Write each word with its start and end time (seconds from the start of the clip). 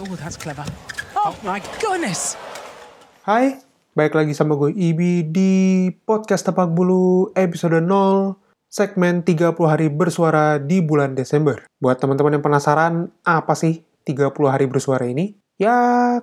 Oh, 0.00 0.16
that's 0.16 0.40
clever. 0.40 0.64
Oh 1.12 1.36
my 1.44 1.60
goodness! 1.76 2.32
Hai, 3.20 3.60
balik 3.92 4.16
lagi 4.16 4.32
sama 4.32 4.56
gue 4.56 4.72
Ibi 4.72 5.28
di 5.28 5.52
podcast 6.08 6.48
Tepak 6.48 6.72
Bulu 6.72 7.28
episode 7.36 7.84
0 7.84 8.32
segmen 8.64 9.20
30 9.20 9.52
hari 9.60 9.92
bersuara 9.92 10.56
di 10.56 10.80
bulan 10.80 11.12
Desember. 11.12 11.68
Buat 11.84 12.00
teman-teman 12.00 12.32
yang 12.32 12.40
penasaran 12.40 13.12
apa 13.28 13.52
sih 13.52 13.84
30 14.08 14.32
hari 14.48 14.72
bersuara 14.72 15.04
ini? 15.04 15.36
Ya, 15.60 15.76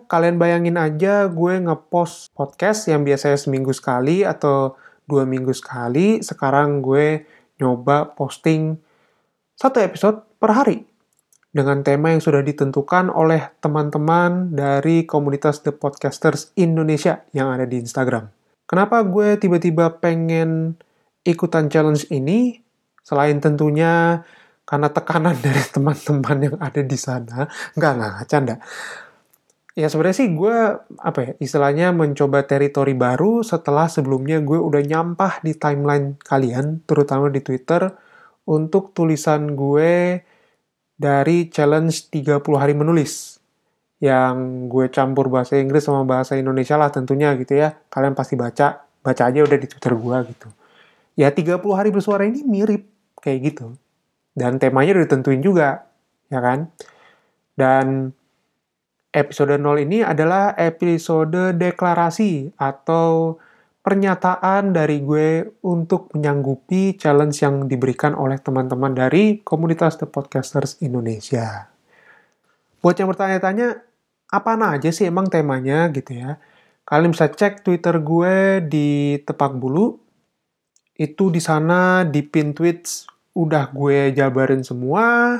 kalian 0.09 0.41
bayangin 0.41 0.81
aja 0.81 1.29
gue 1.29 1.61
ngepost 1.61 2.33
podcast 2.33 2.89
yang 2.89 3.05
biasanya 3.05 3.37
seminggu 3.37 3.77
sekali 3.77 4.25
atau 4.25 4.73
dua 5.05 5.29
minggu 5.29 5.53
sekali. 5.53 6.25
Sekarang 6.25 6.81
gue 6.81 7.29
nyoba 7.61 8.09
posting 8.17 8.73
satu 9.53 9.77
episode 9.85 10.25
per 10.41 10.49
hari 10.57 10.96
dengan 11.57 11.81
tema 11.81 12.13
yang 12.13 12.21
sudah 12.21 12.45
ditentukan 12.45 13.09
oleh 13.09 13.49
teman-teman 13.57 14.53
dari 14.53 15.09
komunitas 15.09 15.65
The 15.65 15.73
Podcasters 15.73 16.53
Indonesia 16.53 17.25
yang 17.33 17.49
ada 17.49 17.65
di 17.65 17.81
Instagram. 17.81 18.29
Kenapa 18.69 19.01
gue 19.01 19.41
tiba-tiba 19.41 19.97
pengen 19.97 20.77
ikutan 21.25 21.65
challenge 21.73 22.05
ini? 22.13 22.61
Selain 23.01 23.41
tentunya 23.41 24.21
karena 24.69 24.93
tekanan 24.93 25.33
dari 25.45 25.63
teman-teman 25.73 26.37
yang 26.45 26.55
ada 26.61 26.81
di 26.85 26.97
sana. 26.99 27.49
Enggak, 27.73 27.91
enggak, 27.97 28.13
canda. 28.29 28.55
Ya 29.77 29.89
sebenarnya 29.89 30.17
sih 30.21 30.29
gue, 30.33 30.57
apa 31.01 31.19
ya, 31.21 31.31
istilahnya 31.41 31.93
mencoba 31.93 32.45
teritori 32.45 32.97
baru 32.97 33.45
setelah 33.45 33.89
sebelumnya 33.89 34.41
gue 34.41 34.57
udah 34.57 34.81
nyampah 34.81 35.41
di 35.45 35.53
timeline 35.53 36.17
kalian, 36.21 36.81
terutama 36.89 37.29
di 37.29 37.45
Twitter, 37.45 37.93
untuk 38.49 38.93
tulisan 38.97 39.53
gue 39.53 40.21
dari 40.97 41.47
challenge 41.53 42.09
30 42.09 42.41
hari 42.57 42.73
menulis 42.73 43.37
yang 43.97 44.65
gue 44.69 44.89
campur 44.93 45.29
bahasa 45.29 45.57
Inggris 45.57 45.85
sama 45.85 46.05
bahasa 46.05 46.37
Indonesia 46.37 46.77
lah 46.77 46.89
tentunya 46.89 47.33
gitu 47.37 47.57
ya. 47.57 47.77
Kalian 47.89 48.13
pasti 48.13 48.37
baca, 48.37 48.85
baca 49.01 49.23
aja 49.25 49.39
udah 49.41 49.57
di 49.57 49.67
Twitter 49.69 49.93
gue 49.93 50.17
gitu. 50.33 50.49
Ya 51.17 51.33
30 51.33 51.61
hari 51.73 51.89
bersuara 51.89 52.25
ini 52.25 52.45
mirip 52.45 52.85
kayak 53.21 53.39
gitu. 53.53 53.73
Dan 54.37 54.61
temanya 54.61 55.01
udah 55.01 55.05
ditentuin 55.09 55.41
juga, 55.41 55.89
ya 56.29 56.37
kan? 56.37 56.69
Dan 57.57 58.13
episode 59.09 59.57
0 59.57 59.81
ini 59.81 60.05
adalah 60.05 60.53
episode 60.53 61.57
deklarasi 61.57 62.53
atau 62.53 63.41
pernyataan 63.87 64.75
dari 64.75 64.99
gue 64.99 65.47
untuk 65.63 66.11
menyanggupi 66.11 66.99
challenge 66.99 67.39
yang 67.39 67.71
diberikan 67.71 68.19
oleh 68.19 68.35
teman-teman 68.35 68.91
dari 68.91 69.39
komunitas 69.47 69.95
The 69.95 70.11
Podcasters 70.11 70.83
Indonesia. 70.83 71.71
Buat 72.83 72.99
yang 72.99 73.07
bertanya-tanya, 73.07 73.79
apa 74.27 74.59
aja 74.75 74.91
sih 74.91 75.07
emang 75.07 75.31
temanya 75.31 75.87
gitu 75.95 76.19
ya? 76.19 76.35
Kalian 76.83 77.15
bisa 77.15 77.31
cek 77.31 77.63
Twitter 77.63 78.03
gue 78.03 78.59
di 78.67 79.23
Tepak 79.23 79.55
Bulu. 79.55 79.95
Itu 80.99 81.31
di 81.31 81.39
sana 81.39 82.03
di 82.03 82.27
pin 82.27 82.51
tweets 82.51 83.07
udah 83.39 83.71
gue 83.71 84.11
jabarin 84.11 84.67
semua. 84.67 85.39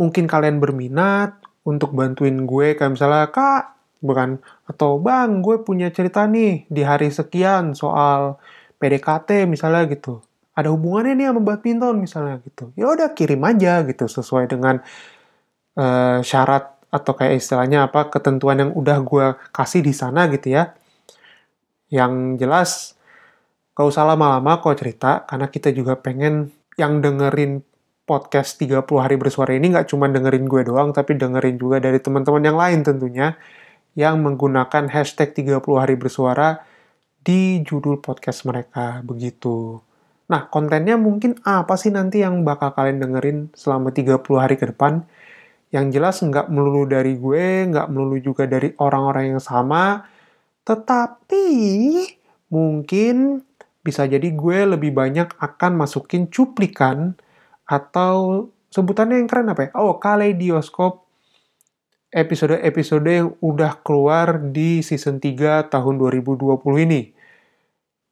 Mungkin 0.00 0.24
kalian 0.24 0.64
berminat 0.64 1.44
untuk 1.68 1.92
bantuin 1.92 2.48
gue 2.48 2.72
kayak 2.72 2.96
misalnya, 2.96 3.28
Kak, 3.28 3.75
bukan 4.00 4.40
atau 4.68 5.00
bang 5.00 5.40
gue 5.40 5.62
punya 5.64 5.88
cerita 5.88 6.28
nih 6.28 6.68
di 6.68 6.82
hari 6.84 7.08
sekian 7.08 7.72
soal 7.72 8.36
PDKT 8.76 9.48
misalnya 9.48 9.88
gitu. 9.88 10.20
Ada 10.56 10.72
hubungannya 10.72 11.14
nih 11.20 11.26
sama 11.32 11.40
badminton 11.44 11.94
misalnya 12.00 12.40
gitu. 12.44 12.72
Ya 12.76 12.88
udah 12.88 13.12
kirim 13.12 13.44
aja 13.44 13.84
gitu 13.84 14.08
sesuai 14.08 14.48
dengan 14.48 14.80
uh, 15.76 16.20
syarat 16.24 16.76
atau 16.88 17.12
kayak 17.12 17.40
istilahnya 17.40 17.88
apa 17.88 18.08
ketentuan 18.08 18.62
yang 18.62 18.72
udah 18.72 18.98
gue 19.04 19.26
kasih 19.52 19.84
di 19.84 19.92
sana 19.92 20.28
gitu 20.32 20.52
ya. 20.56 20.72
Yang 21.92 22.12
jelas 22.40 22.70
gak 23.76 23.86
usah 23.92 24.08
lama-lama 24.08 24.56
kok 24.64 24.80
cerita 24.80 25.28
karena 25.28 25.46
kita 25.52 25.68
juga 25.76 26.00
pengen 26.00 26.48
yang 26.80 27.04
dengerin 27.04 27.60
podcast 28.06 28.56
30 28.62 28.86
hari 28.96 29.18
bersuara 29.18 29.52
ini 29.52 29.74
nggak 29.74 29.90
cuma 29.90 30.06
dengerin 30.06 30.46
gue 30.46 30.62
doang 30.62 30.94
tapi 30.94 31.18
dengerin 31.18 31.58
juga 31.58 31.82
dari 31.82 31.98
teman-teman 31.98 32.42
yang 32.46 32.56
lain 32.56 32.80
tentunya 32.86 33.34
yang 33.96 34.20
menggunakan 34.20 34.92
hashtag 34.92 35.32
30 35.32 35.64
hari 35.80 35.96
bersuara 35.96 36.60
di 37.24 37.64
judul 37.64 37.98
podcast 38.04 38.44
mereka 38.44 39.00
begitu. 39.02 39.80
Nah, 40.30 40.46
kontennya 40.52 41.00
mungkin 41.00 41.40
apa 41.42 41.74
sih 41.80 41.90
nanti 41.90 42.20
yang 42.20 42.44
bakal 42.44 42.76
kalian 42.76 43.02
dengerin 43.02 43.38
selama 43.56 43.90
30 43.90 44.20
hari 44.36 44.60
ke 44.60 44.68
depan? 44.70 45.02
Yang 45.72 45.86
jelas 45.98 46.16
nggak 46.22 46.46
melulu 46.52 46.86
dari 46.86 47.16
gue, 47.18 47.72
nggak 47.72 47.88
melulu 47.90 48.20
juga 48.22 48.44
dari 48.46 48.70
orang-orang 48.78 49.34
yang 49.34 49.42
sama, 49.42 50.06
tetapi 50.62 51.46
mungkin 52.52 53.42
bisa 53.82 54.02
jadi 54.06 54.28
gue 54.34 54.58
lebih 54.76 54.94
banyak 54.94 55.38
akan 55.38 55.72
masukin 55.78 56.26
cuplikan 56.26 57.14
atau 57.66 58.50
sebutannya 58.70 59.22
yang 59.22 59.30
keren 59.30 59.50
apa 59.50 59.70
ya? 59.70 59.70
Oh, 59.78 59.98
kaleidoskop 60.02 61.05
episode-episode 62.16 63.04
yang 63.04 63.36
udah 63.44 63.84
keluar 63.84 64.40
di 64.40 64.80
season 64.80 65.20
3 65.20 65.68
tahun 65.68 66.00
2020 66.00 66.56
ini. 66.88 67.12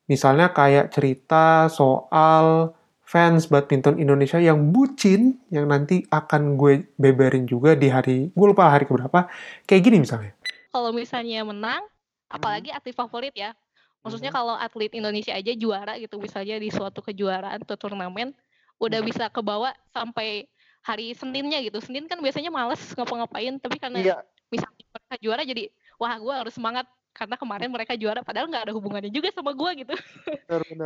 Misalnya 0.05 0.53
kayak 0.53 0.93
cerita 0.93 1.73
soal 1.73 2.77
fans 3.01 3.49
badminton 3.49 3.97
Indonesia 3.97 4.37
yang 4.37 4.69
bucin, 4.69 5.41
yang 5.49 5.73
nanti 5.73 6.05
akan 6.13 6.61
gue 6.61 6.85
beberin 7.01 7.49
juga 7.49 7.73
di 7.73 7.89
hari, 7.89 8.29
gue 8.29 8.47
lupa 8.47 8.69
hari 8.69 8.85
keberapa, 8.85 9.25
kayak 9.65 9.83
gini 9.85 10.05
misalnya. 10.05 10.37
Kalau 10.69 10.93
misalnya 10.93 11.41
menang, 11.49 11.81
apalagi 12.29 12.69
atlet 12.69 12.93
favorit 12.93 13.33
ya, 13.33 13.57
maksudnya 14.05 14.29
hmm. 14.29 14.37
kalau 14.37 14.55
atlet 14.61 14.93
Indonesia 14.93 15.33
aja 15.33 15.53
juara 15.57 15.97
gitu, 15.97 16.21
misalnya 16.21 16.61
di 16.61 16.69
suatu 16.69 17.01
kejuaraan 17.01 17.65
atau 17.65 17.77
turnamen, 17.81 18.37
udah 18.77 19.01
hmm. 19.01 19.09
bisa 19.09 19.33
kebawa 19.33 19.73
sampai 19.89 20.45
hari 20.85 21.17
Seninnya 21.17 21.65
gitu. 21.65 21.81
Senin 21.81 22.05
kan 22.07 22.21
biasanya 22.21 22.53
males 22.53 22.81
ngapa-ngapain, 22.93 23.57
tapi 23.57 23.81
karena 23.81 23.99
iya. 24.05 24.17
misalnya 24.53 24.85
mereka 24.93 25.17
juara 25.19 25.43
jadi 25.43 25.65
wah 25.97 26.15
gue 26.21 26.35
harus 26.37 26.55
semangat 26.55 26.87
karena 27.15 27.39
kemarin 27.39 27.71
mereka 27.71 27.95
juara 27.95 28.27
padahal 28.27 28.51
nggak 28.51 28.67
ada 28.67 28.73
hubungannya 28.75 29.07
juga 29.07 29.31
sama 29.31 29.55
gue 29.55 29.87
gitu 29.87 29.95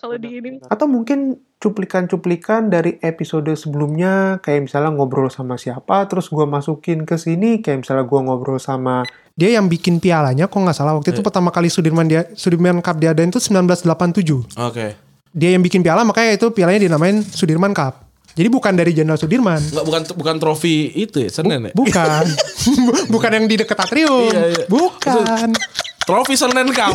kalau 0.04 0.16
di 0.20 0.28
ini 0.36 0.60
atau 0.68 0.84
mungkin 0.84 1.40
cuplikan-cuplikan 1.56 2.68
dari 2.68 3.00
episode 3.00 3.48
sebelumnya 3.56 4.36
kayak 4.44 4.68
misalnya 4.68 4.92
ngobrol 4.92 5.32
sama 5.32 5.56
siapa 5.56 6.04
terus 6.04 6.28
gue 6.28 6.44
masukin 6.44 7.08
ke 7.08 7.16
sini 7.16 7.64
kayak 7.64 7.80
misalnya 7.80 8.04
gue 8.04 8.20
ngobrol 8.20 8.60
sama 8.60 9.08
dia 9.40 9.56
yang 9.56 9.72
bikin 9.72 10.04
pialanya 10.04 10.52
kok 10.52 10.60
nggak 10.60 10.76
salah 10.76 11.00
waktu 11.00 11.16
itu 11.16 11.24
iya. 11.24 11.26
pertama 11.32 11.48
kali 11.48 11.72
Sudirman 11.72 12.04
dia 12.04 12.28
Sudirman 12.36 12.84
Cup 12.84 13.00
diadain 13.00 13.32
itu 13.32 13.40
1987 13.40 13.88
oke 13.88 14.52
okay. 14.52 15.00
dia 15.32 15.56
yang 15.56 15.64
bikin 15.64 15.80
piala 15.80 16.04
makanya 16.04 16.36
itu 16.36 16.52
pialanya 16.52 16.84
dinamain 16.92 17.24
Sudirman 17.24 17.72
Cup 17.72 18.07
jadi 18.38 18.46
bukan 18.54 18.72
dari 18.78 18.94
Jenderal 18.94 19.18
Sudirman. 19.18 19.58
Enggak 19.58 19.82
bukan 19.82 20.02
bukan 20.14 20.36
trofi 20.38 20.94
itu 20.94 21.26
ya, 21.26 21.30
Senen 21.34 21.70
ya? 21.70 21.72
Bukan. 21.74 22.24
bukan 23.14 23.30
yang 23.34 23.50
di 23.50 23.58
dekat 23.58 23.74
atrium. 23.74 24.30
Iya, 24.30 24.44
iya. 24.54 24.64
Bukan. 24.70 25.58
trofi 26.06 26.38
Senen 26.38 26.70
Cup. 26.70 26.94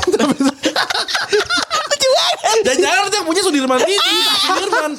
Dan 2.63 2.79
jangan 2.79 3.11
yang 3.11 3.27
punya 3.27 3.41
Sudirman 3.43 3.75
ini, 3.83 3.97
Sudirman. 4.47 4.91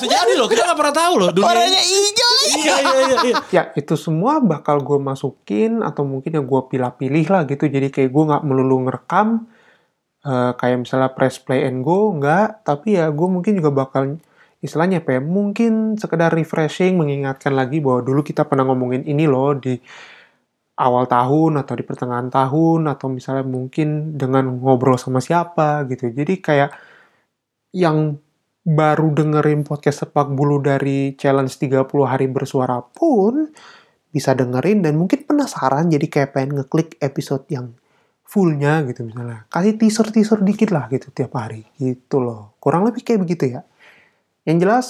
Bisa 0.00 0.06
jadi 0.08 0.32
loh, 0.40 0.48
kita 0.48 0.64
gak 0.64 0.78
pernah 0.78 0.94
tahu 0.96 1.14
loh. 1.20 1.28
Dunia 1.36 1.52
Orangnya 1.52 1.82
hijau 1.84 2.30
Iya, 2.44 2.74
iya, 2.80 2.92
iya, 2.96 3.16
iya. 3.28 3.36
Ya, 3.52 3.62
itu 3.76 3.94
semua 4.00 4.40
bakal 4.40 4.80
gue 4.80 4.96
masukin 4.96 5.84
atau 5.84 6.08
mungkin 6.08 6.32
yang 6.32 6.48
gue 6.48 6.60
pilih-pilih 6.64 7.26
lah 7.28 7.44
gitu. 7.44 7.68
Jadi 7.68 7.92
kayak 7.92 8.08
gue 8.08 8.24
gak 8.24 8.44
melulu 8.48 8.88
ngerekam. 8.88 9.44
Uh, 10.24 10.56
kayak 10.56 10.88
misalnya 10.88 11.12
press 11.12 11.36
play 11.36 11.68
and 11.68 11.84
go, 11.84 12.08
enggak. 12.08 12.64
Tapi 12.64 12.96
ya 12.96 13.12
gue 13.12 13.28
mungkin 13.28 13.52
juga 13.60 13.68
bakal 13.68 14.16
istilahnya 14.64 15.04
apa 15.04 15.20
ya, 15.20 15.20
mungkin 15.20 16.00
sekedar 16.00 16.32
refreshing, 16.32 16.96
mengingatkan 16.96 17.52
lagi 17.52 17.84
bahwa 17.84 18.00
dulu 18.00 18.24
kita 18.24 18.48
pernah 18.48 18.64
ngomongin 18.64 19.04
ini 19.04 19.28
loh 19.28 19.52
di 19.52 19.76
awal 20.80 21.04
tahun 21.06 21.60
atau 21.60 21.74
di 21.76 21.84
pertengahan 21.86 22.32
tahun 22.32 22.88
atau 22.90 23.06
misalnya 23.12 23.44
mungkin 23.46 24.16
dengan 24.16 24.48
ngobrol 24.58 24.96
sama 24.96 25.20
siapa 25.20 25.84
gitu. 25.92 26.10
Jadi 26.10 26.40
kayak 26.40 26.70
yang 27.76 28.16
baru 28.64 29.12
dengerin 29.12 29.62
podcast 29.62 30.08
sepak 30.08 30.32
bulu 30.32 30.58
dari 30.64 31.12
challenge 31.20 31.60
30 31.60 31.84
hari 32.08 32.26
bersuara 32.32 32.80
pun 32.80 33.52
bisa 34.08 34.32
dengerin 34.32 34.80
dan 34.80 34.96
mungkin 34.96 35.28
penasaran 35.28 35.92
jadi 35.92 36.06
kayak 36.08 36.30
pengen 36.32 36.62
ngeklik 36.62 36.96
episode 37.02 37.44
yang 37.52 37.76
fullnya 38.24 38.82
gitu 38.88 39.04
misalnya. 39.04 39.44
Kasih 39.52 39.76
teaser-teaser 39.76 40.40
dikit 40.42 40.72
lah 40.72 40.88
gitu 40.88 41.12
tiap 41.12 41.36
hari 41.36 41.62
gitu 41.76 42.18
loh. 42.24 42.56
Kurang 42.58 42.88
lebih 42.88 43.04
kayak 43.04 43.20
begitu 43.22 43.58
ya. 43.58 43.62
Yang 44.44 44.58
jelas 44.60 44.86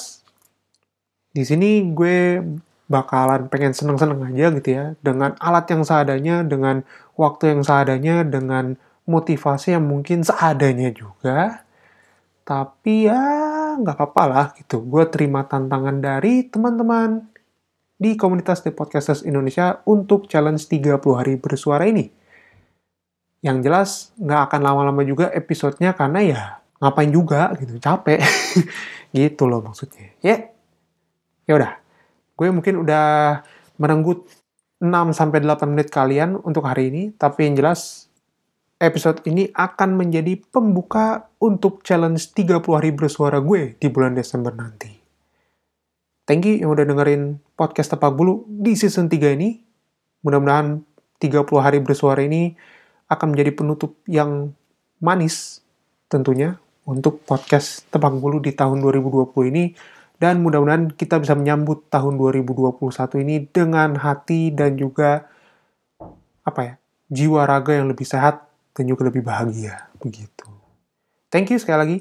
di 1.34 1.42
sini 1.42 1.94
gue 1.94 2.42
bakalan 2.86 3.48
pengen 3.48 3.72
seneng-seneng 3.72 4.20
aja 4.34 4.46
gitu 4.54 4.68
ya 4.70 4.84
dengan 5.00 5.34
alat 5.40 5.66
yang 5.72 5.82
seadanya, 5.82 6.44
dengan 6.44 6.84
waktu 7.18 7.56
yang 7.56 7.62
seadanya, 7.64 8.22
dengan 8.22 8.76
motivasi 9.08 9.74
yang 9.74 9.86
mungkin 9.86 10.22
seadanya 10.22 10.90
juga. 10.92 11.64
Tapi 12.44 13.08
ya 13.08 13.22
nggak 13.80 13.96
apa-apa 13.96 14.24
lah 14.28 14.46
gitu. 14.58 14.84
Gue 14.84 15.08
terima 15.08 15.48
tantangan 15.48 15.98
dari 15.98 16.44
teman-teman 16.44 17.24
di 17.96 18.18
komunitas 18.20 18.60
The 18.60 18.74
Podcasters 18.74 19.24
Indonesia 19.24 19.80
untuk 19.88 20.28
challenge 20.28 20.68
30 20.68 21.00
hari 21.14 21.34
bersuara 21.40 21.88
ini. 21.88 22.10
Yang 23.40 23.58
jelas 23.64 23.90
nggak 24.20 24.40
akan 24.50 24.60
lama-lama 24.60 25.02
juga 25.04 25.32
episodenya 25.32 25.96
karena 25.96 26.20
ya 26.20 26.42
ngapain 26.84 27.08
juga 27.08 27.56
gitu, 27.56 27.80
capek. 27.80 28.20
gitu 29.14 29.46
loh 29.46 29.62
maksudnya. 29.62 30.10
Ya. 30.18 30.50
Ya 31.46 31.52
udah. 31.54 31.72
Gue 32.34 32.50
mungkin 32.50 32.82
udah 32.82 33.40
merenggut 33.78 34.26
6 34.82 34.90
sampai 35.14 35.38
8 35.38 35.70
menit 35.70 35.88
kalian 35.94 36.34
untuk 36.42 36.66
hari 36.66 36.90
ini, 36.90 37.02
tapi 37.14 37.46
yang 37.46 37.54
jelas 37.54 38.10
episode 38.82 39.22
ini 39.30 39.54
akan 39.54 39.94
menjadi 39.94 40.34
pembuka 40.50 41.30
untuk 41.38 41.86
challenge 41.86 42.34
30 42.34 42.58
hari 42.74 42.90
bersuara 42.90 43.38
gue 43.38 43.78
di 43.78 43.86
bulan 43.86 44.18
Desember 44.18 44.50
nanti. 44.50 44.90
Thank 46.26 46.48
you 46.50 46.66
yang 46.66 46.74
udah 46.74 46.88
dengerin 46.88 47.38
podcast 47.54 47.94
Tepak 47.94 48.16
Bulu 48.16 48.48
di 48.50 48.74
season 48.74 49.06
3 49.06 49.36
ini. 49.38 49.62
Mudah-mudahan 50.24 50.82
30 51.20 51.46
hari 51.60 51.78
bersuara 51.84 52.24
ini 52.24 52.56
akan 53.12 53.36
menjadi 53.36 53.52
penutup 53.54 54.00
yang 54.08 54.56
manis 54.98 55.60
tentunya 56.08 56.56
untuk 56.84 57.24
podcast 57.24 57.88
Tepak 57.88 58.16
Bulu 58.16 58.40
di 58.40 58.52
tahun 58.52 58.80
2020 58.80 59.50
ini. 59.52 59.64
Dan 60.14 60.40
mudah-mudahan 60.46 60.94
kita 60.94 61.18
bisa 61.18 61.34
menyambut 61.34 61.90
tahun 61.90 62.16
2021 62.16 62.78
ini 63.26 63.44
dengan 63.50 63.98
hati 63.98 64.54
dan 64.54 64.78
juga 64.78 65.26
apa 66.44 66.60
ya 66.62 66.74
jiwa 67.10 67.42
raga 67.44 67.74
yang 67.74 67.90
lebih 67.90 68.06
sehat 68.06 68.46
dan 68.72 68.84
juga 68.86 69.10
lebih 69.10 69.26
bahagia 69.26 69.90
begitu. 69.98 70.46
Thank 71.34 71.50
you 71.50 71.58
sekali 71.58 71.78
lagi. 71.82 71.98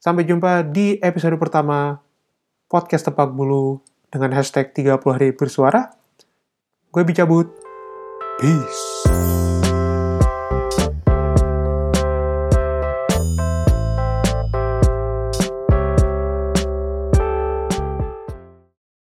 Sampai 0.00 0.24
jumpa 0.24 0.64
di 0.64 0.96
episode 1.04 1.36
pertama 1.36 2.00
podcast 2.72 3.04
Tepak 3.04 3.36
Bulu 3.36 3.84
dengan 4.08 4.32
hashtag 4.32 4.72
30 4.72 4.96
hari 5.12 5.36
bersuara. 5.36 5.92
Gue 6.88 7.04
Bicabut. 7.04 7.52
Peace. 8.40 8.89